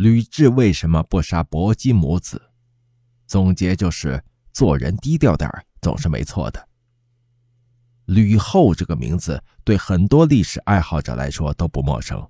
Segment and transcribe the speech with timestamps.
[0.00, 2.40] 吕雉为什么不杀薄姬母子？
[3.26, 5.46] 总结就是：做人低调点
[5.82, 6.68] 总是没错的。
[8.06, 12.26] 吕后这个名字对很多历史爱好者来说都不陌生。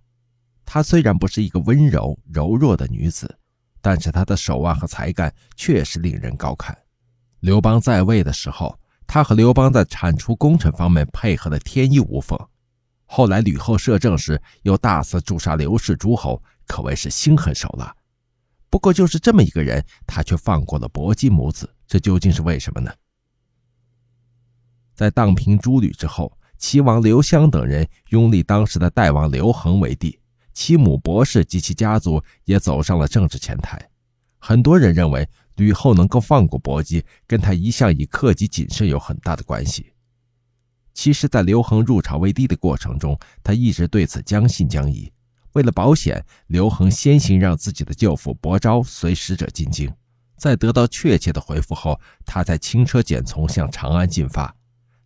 [0.64, 3.38] 她虽然不是一个温柔柔弱的女子，
[3.80, 6.76] 但是她的手腕和才干确实令人高看。
[7.38, 8.76] 刘邦在位的时候，
[9.06, 12.36] 她和刘邦在铲除功臣方面配合的天衣无缝。
[13.12, 17.92] 后来吕后摄政时，又大肆诛杀刘氏诸侯，可谓是心狠手辣。
[18.70, 22.92] 不过就是这么一个人，他却放过了薄姬母子，这究竟是为什么呢？
[24.94, 30.20] 在荡平诸吕之后，齐王刘襄等人拥立当时的代王刘恒为帝，
[30.54, 33.90] 其母薄氏及其家族也走上了政治前台。
[34.38, 39.92] 很多人认为吕后能够放过薄姬，跟她一向以克己谨慎有很大的关系。
[40.94, 45.10] 其实，在刘恒入朝为帝的过程中，他一直对此将信将疑。
[45.52, 49.92] 为了保险，刘恒先行让自己的舅父薄昭随使者进京，
[50.36, 54.54] 在得到确切的回复后，他才轻车简从向长安进发。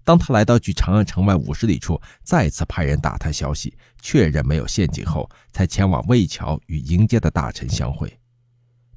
[0.04, 8.20] 当他来到距长安城外五十里处，再次派人打探消息，确认没有陷阱后，才前往魏桥与迎接的大臣相会。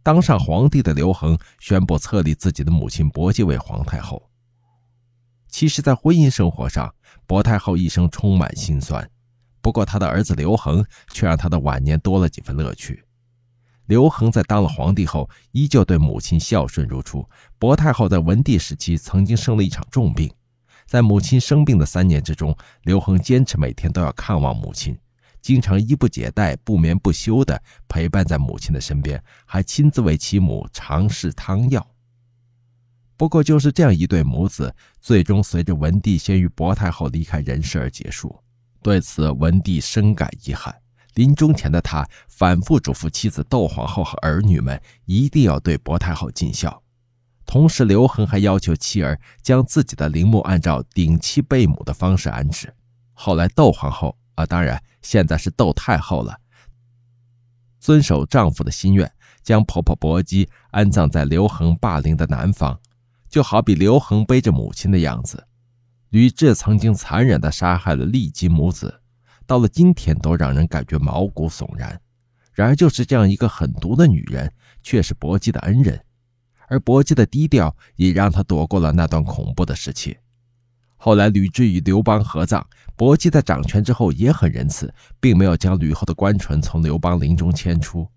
[0.04, 4.30] 当上皇帝的刘恒宣布册立自己的母亲薄姬为皇太后。
[5.50, 6.94] 其实，在婚姻生活上，
[7.26, 9.10] 薄太后一生充满心酸。
[9.68, 13.04] 不过，他的儿子刘恒却让他的晚年多了几分乐趣。
[13.88, 17.28] 刘恒在当了皇帝后，依旧对母亲孝顺如初。
[17.60, 20.32] 薄太后在文帝时期曾经生了一场重病。
[20.86, 24.98] 在母亲生病的三年之中，刘恒坚持每天都要看望母亲，
[25.42, 31.86] 经常衣不解带、不眠不休地陪伴在母亲的身边，还亲自为其母尝试汤药。
[33.18, 38.34] 不过，就是这样一对母子，最终随着文帝先于薄太后离开人世而结束。
[38.82, 40.76] 对此，文帝深感遗憾。
[41.16, 46.84] 临终前的他反复嘱咐妻子窦皇后和儿女们，一定要对薄太后尽孝。
[47.44, 52.72] 同时，刘恒还要求妻儿将自己的陵墓按照顶妻背母的方式安置。
[53.14, 56.38] 后来，窦皇后啊，当然现在是窦太后了，
[57.80, 59.12] 遵守丈夫的心愿，
[59.42, 62.80] 将婆婆薄姬安葬在刘恒霸陵的南方，
[63.28, 65.48] 就好比刘恒背着母亲的样子。
[66.10, 69.02] 吕雉曾经残忍地杀害了骊姬母子，
[69.46, 72.00] 到了今天都让人感觉毛骨悚然。
[72.54, 74.52] 然而，就是这样一个狠毒的女人，
[74.82, 76.02] 却是薄姬的恩人。
[76.70, 80.18] 而薄姬的低调也让她躲过了那段恐怖的时期。
[80.96, 82.66] 后来吕雉与刘邦合葬，
[82.96, 88.10] 薄姬在掌权之后也很仁慈，并没有将吕后的官船从刘邦陵中迁出。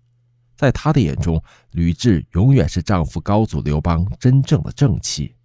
[0.55, 1.41] 在他的眼中，
[1.71, 5.35] 吕雉永远是丈夫高祖刘邦真正的正妻。